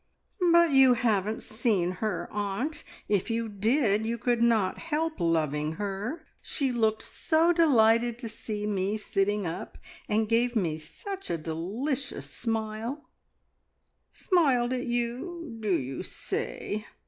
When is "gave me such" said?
10.27-11.29